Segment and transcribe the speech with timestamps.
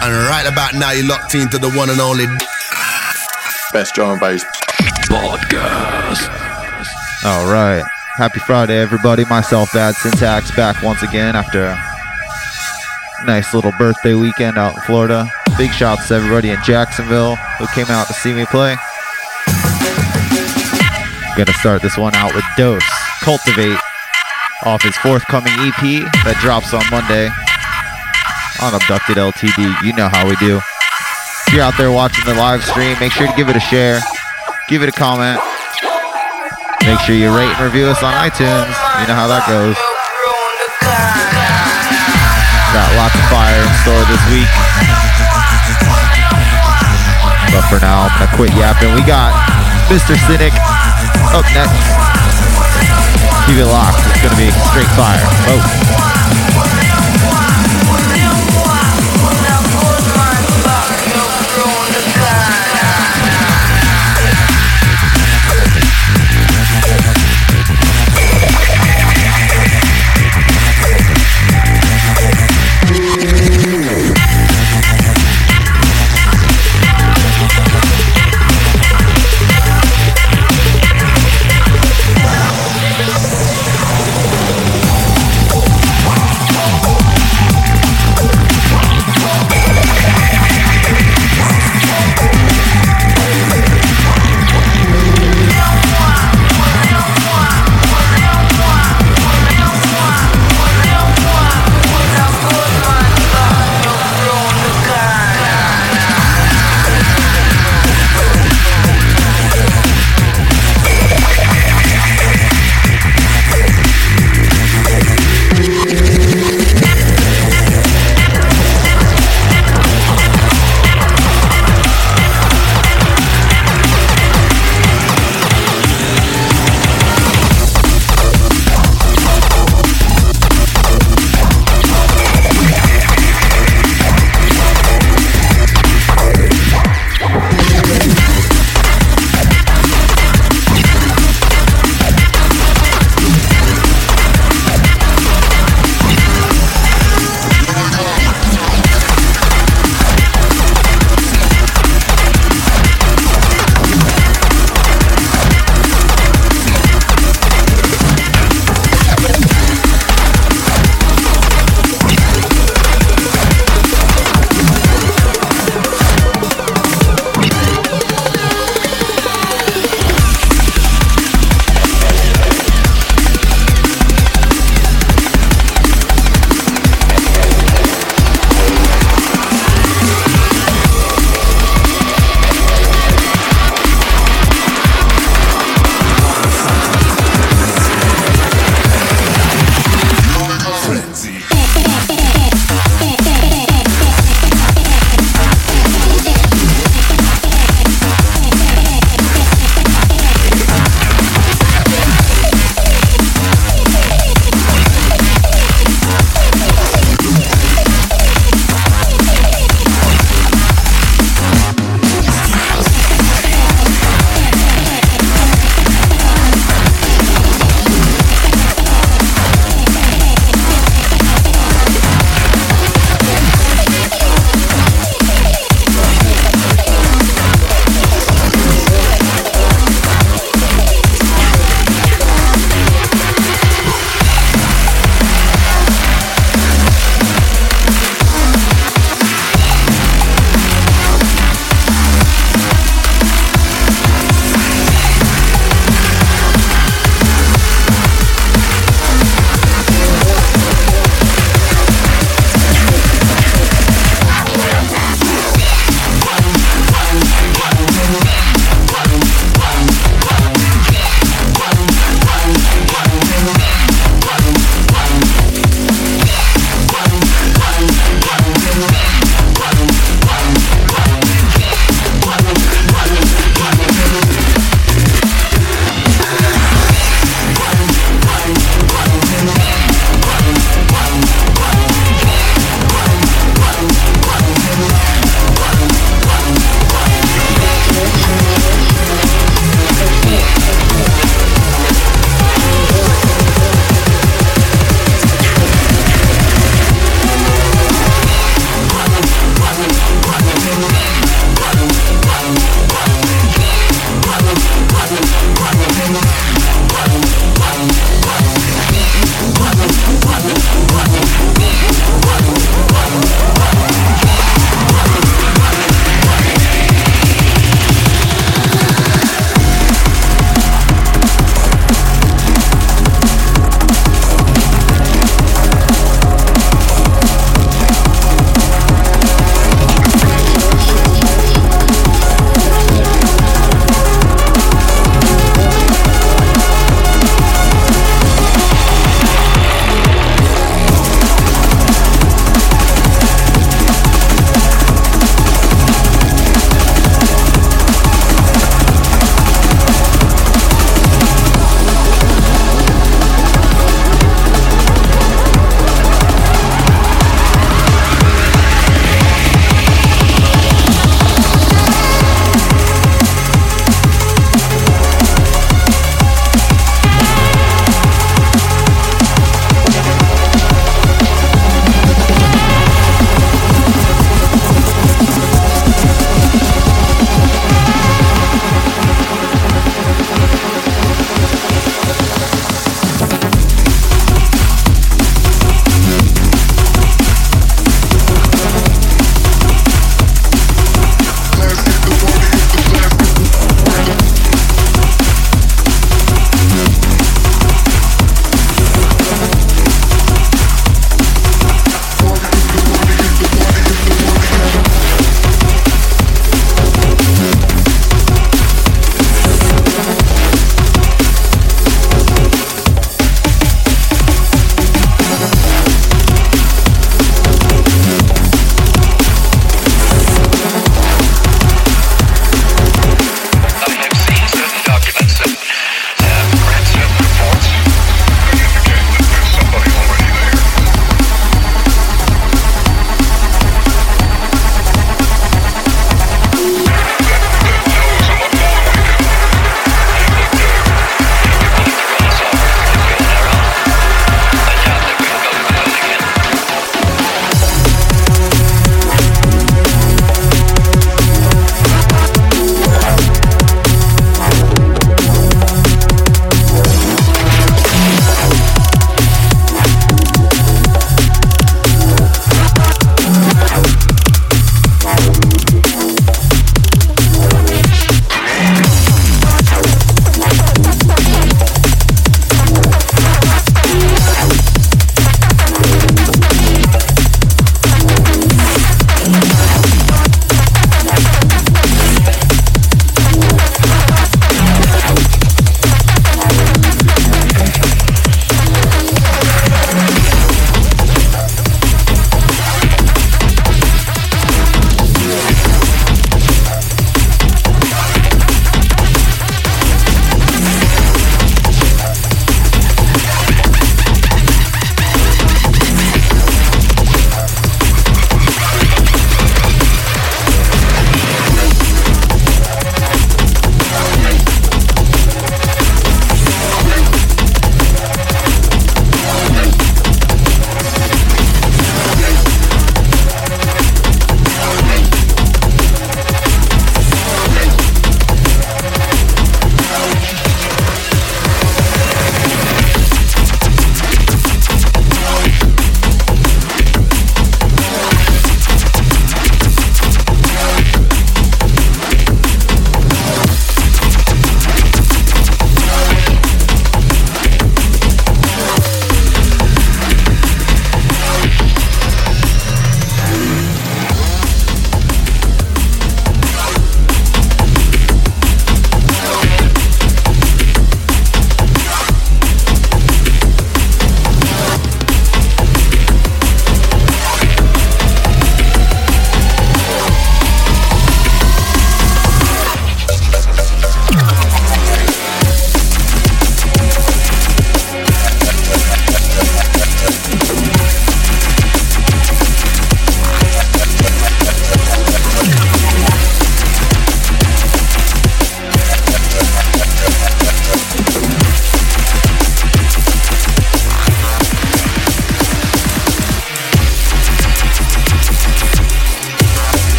[0.00, 2.26] And right about now, you're locked into the one and only
[3.72, 4.44] best drum and bass
[5.08, 6.28] podcast.
[7.24, 7.84] All right.
[8.16, 9.24] Happy Friday, everybody.
[9.26, 15.30] Myself, Bad Syntax, back once again after a nice little birthday weekend out in Florida.
[15.56, 18.76] Big shouts to everybody in Jacksonville who came out to see me play.
[21.36, 22.82] Gonna start this one out with Dose,
[23.22, 23.78] Cultivate,
[24.64, 27.30] off his forthcoming EP that drops on Monday
[28.58, 29.86] on Abducted LTD.
[29.86, 30.58] You know how we do.
[31.46, 34.00] If you're out there watching the live stream, make sure to give it a share,
[34.68, 35.38] give it a comment.
[36.82, 38.74] Make sure you rate and review us on iTunes.
[38.98, 39.78] You know how that goes.
[42.74, 44.50] Got lots of fire in store this week.
[47.54, 48.92] But for now, I'm gonna quit yapping.
[48.94, 49.32] We got
[49.88, 50.18] Mr.
[50.26, 50.52] Cynic
[51.32, 52.07] up next.
[53.48, 53.96] Keep it locked.
[54.10, 55.24] It's gonna be straight fire.
[55.48, 55.97] Oh.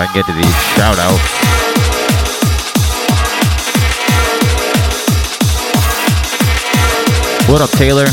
[0.00, 1.20] I can get to these shout outs.
[7.44, 8.08] What up, Taylor?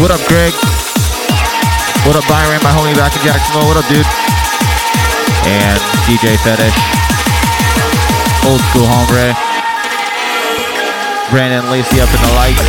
[0.00, 0.56] What up, Greg?
[2.08, 3.68] What up, Byron, my homie back in Jacksonville?
[3.68, 4.08] What up, dude?
[5.44, 5.76] And
[6.08, 6.72] DJ Fetish.
[8.48, 9.36] Old school hombre.
[11.28, 12.64] Brandon Lacey up in the lights.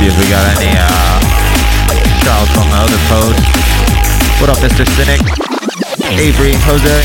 [0.00, 1.20] See if we got any uh,
[2.24, 3.63] shouts on the other post.
[4.42, 4.84] What up, Mr.
[4.98, 5.22] Cynic?
[6.18, 6.96] Avery, Jose.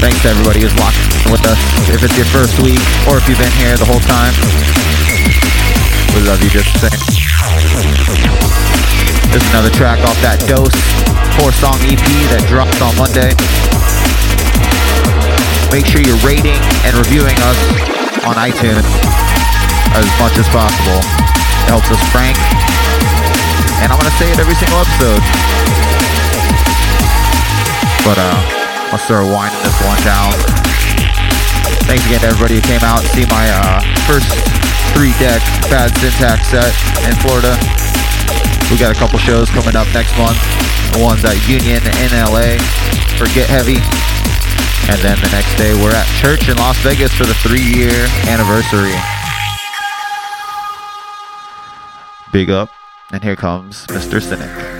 [0.00, 1.60] Thanks to everybody who's watching with us.
[1.92, 4.32] If it's your first week or if you've been here the whole time,
[6.16, 7.00] we love you just the same.
[9.30, 10.74] There's another track off that Dose
[11.38, 12.02] four song EP
[12.34, 13.30] that dropped on Monday.
[15.70, 17.60] Make sure you're rating and reviewing us
[18.26, 18.88] on iTunes
[19.94, 20.98] as much as possible.
[20.98, 22.36] It helps us rank.
[23.80, 25.22] And I'm gonna say it every single episode.
[28.04, 28.60] But uh
[28.92, 30.32] let's start winding this one down.
[31.86, 34.30] Thanks again to everybody who came out to see my uh, first
[34.94, 36.70] three deck bad syntax set
[37.06, 37.58] in Florida.
[38.70, 40.38] We got a couple shows coming up next month.
[40.94, 42.58] The one's at Union in LA
[43.18, 43.78] for Get Heavy.
[44.90, 48.06] And then the next day we're at church in Las Vegas for the three year
[48.26, 48.94] anniversary.
[52.32, 52.79] Big up.
[53.12, 54.22] And here comes Mr.
[54.22, 54.79] Cynic.